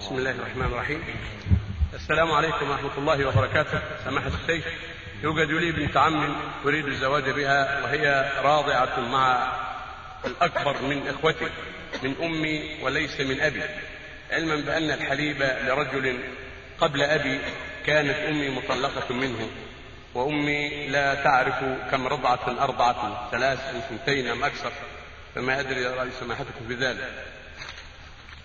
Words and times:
بسم 0.00 0.18
الله 0.18 0.30
الرحمن 0.30 0.66
الرحيم. 0.66 1.04
السلام 1.94 2.32
عليكم 2.32 2.70
ورحمة 2.70 2.98
الله 2.98 3.24
وبركاته. 3.28 3.80
سماحة 4.04 4.30
الشيخ 4.42 4.64
يوجد 5.22 5.50
لي 5.50 5.72
بنت 5.72 5.96
عم 5.96 6.36
أريد 6.66 6.86
الزواج 6.86 7.30
بها 7.30 7.82
وهي 7.82 8.32
راضعة 8.42 9.00
مع 9.00 9.52
الأكبر 10.24 10.82
من 10.82 11.08
إخوتي 11.08 11.48
من 12.02 12.14
أمي 12.22 12.78
وليس 12.82 13.20
من 13.20 13.40
أبي. 13.40 13.62
علما 14.32 14.56
بأن 14.56 14.90
الحليب 14.90 15.42
لرجل 15.42 16.18
قبل 16.80 17.02
أبي 17.02 17.40
كانت 17.86 18.16
أمي 18.16 18.48
مطلقة 18.48 19.14
منه 19.14 19.48
وأمي 20.14 20.88
لا 20.88 21.14
تعرف 21.14 21.64
كم 21.90 22.06
رضعة 22.06 22.64
أرضعة 22.64 23.30
ثلاث 23.30 23.58
سنتين 23.88 24.28
أم 24.28 24.44
أكثر 24.44 24.72
فما 25.34 25.60
أدري 25.60 25.86
رأي 25.86 26.10
سماحتكم 26.20 26.68
في 26.68 26.74
ذلك 26.74 27.24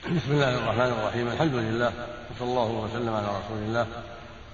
بسم 0.06 0.32
الله 0.32 0.50
الرحمن 0.50 0.94
الرحيم. 1.00 1.28
الحمد 1.28 1.54
لله 1.54 1.92
وصلى 2.36 2.48
الله 2.50 2.66
وسلم 2.66 3.16
على 3.16 3.28
رسول 3.28 3.58
الله 3.58 3.88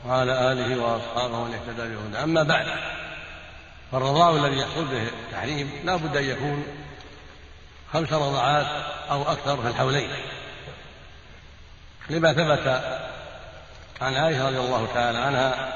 وعلى 0.06 0.52
آله 0.52 0.84
وأصحابه 0.84 1.44
من 1.44 1.54
اهتدى 1.54 1.96
بهدى 1.96 2.24
أما 2.24 2.44
بعد 2.44 2.66
فالرضاع 3.92 4.30
الذي 4.30 4.60
يحصل 4.60 4.86
به 4.86 5.02
التحريم 5.02 5.72
لا 5.86 5.96
بد 5.96 6.18
أن 6.18 6.24
يكون 6.24 6.64
خمس 7.94 8.14
رضعات 8.14 8.66
أو 9.12 9.22
أكثر 9.22 9.58
في 9.58 9.68
الحولين. 9.68 10.10
لما 12.10 12.34
ثبت 12.34 12.82
عن 14.02 14.16
عائشة 14.16 14.48
رضي 14.48 14.60
الله 14.60 14.88
تعالى 14.94 15.18
عنها 15.18 15.74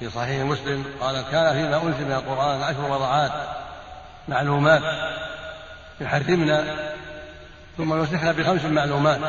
في 0.00 0.10
صحيح 0.10 0.44
مسلم 0.44 0.84
قالت 1.00 1.30
كان 1.30 1.52
فيما 1.52 1.76
أنزل 1.76 2.04
من 2.04 2.12
القرآن 2.12 2.62
عشر 2.62 2.90
رضعات 2.90 3.32
معلومات 4.28 4.82
يحرمنا 6.00 6.92
ثم 7.76 8.02
نسخنا 8.02 8.32
بخمس 8.32 8.64
معلومات. 8.64 9.20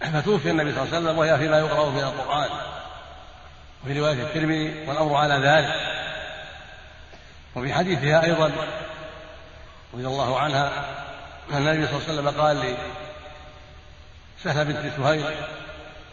فتوفي 0.00 0.50
النبي 0.50 0.72
صلى 0.72 0.82
الله 0.82 0.94
عليه 0.94 1.04
وسلم 1.04 1.18
وهي 1.18 1.38
فيما 1.38 1.58
يقرأ 1.58 1.90
من 1.90 2.02
القرآن 2.02 2.50
وفي 3.84 4.00
رواية 4.00 4.22
الترمذي 4.22 4.88
والأمر 4.88 5.16
على 5.16 5.34
ذلك. 5.34 5.92
وفي 7.56 7.74
حديثها 7.74 8.24
أيضا 8.24 8.50
رضي 9.94 10.06
الله 10.06 10.38
عنها 10.38 10.72
أن 11.52 11.68
النبي 11.68 11.86
صلى 11.86 11.96
الله 11.96 12.08
عليه 12.08 12.12
وسلم 12.12 12.40
قال 12.40 12.76
لسهلة 14.40 14.62
بنت 14.62 14.92
سهيل 14.96 15.24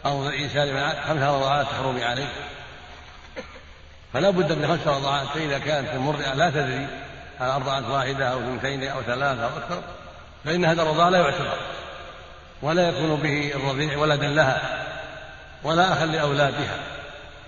عيسى 0.04 0.72
بن 0.72 0.88
خمس 1.08 1.22
رضعات 1.22 1.66
تحرمي 1.66 2.04
عليه 2.04 2.28
فلا 4.12 4.30
بد 4.30 4.52
من 4.52 4.66
خمس 4.68 4.86
رضعات 4.86 5.26
فإذا 5.26 5.58
كانت 5.58 5.88
المرضعة 5.88 6.34
لا 6.34 6.50
تدري 6.50 6.86
هل 7.38 7.48
أرضعت 7.48 7.84
واحدة 7.84 8.32
أو 8.32 8.38
اثنتين 8.38 8.84
أو 8.84 9.02
ثلاثة 9.02 9.44
أو 9.44 9.58
أكثر. 9.58 9.82
فإن 10.44 10.64
هذا 10.64 10.82
الرضاع 10.82 11.08
لا 11.08 11.18
يعتبر 11.18 11.56
ولا 12.62 12.88
يكون 12.88 13.16
به 13.16 13.52
الرضيع 13.54 13.98
ولدا 13.98 14.28
لها 14.28 14.84
ولا 15.62 15.92
أخا 15.92 16.06
لأولادها 16.06 16.76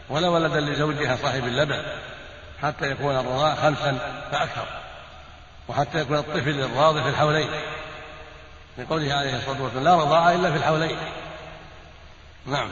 ولا 0.08 0.28
ولدا 0.28 0.60
لزوجها 0.60 1.16
صاحب 1.16 1.44
اللبن 1.44 1.82
حتى 2.62 2.90
يكون 2.90 3.16
الرضاع 3.16 3.54
خمسا 3.54 3.98
فأكثر 4.32 4.66
وحتى 5.68 6.00
يكون 6.00 6.16
الطفل 6.16 6.60
الراضع 6.60 7.02
في 7.02 7.08
الحولين. 7.08 7.48
لقوله 8.78 9.14
عليه 9.14 9.36
الصلاة 9.36 9.62
والسلام 9.62 9.84
لا 9.84 9.94
رضاع 9.94 10.32
إلا 10.32 10.50
في 10.50 10.56
الحولين. 10.56 10.96
نعم. 12.46 12.68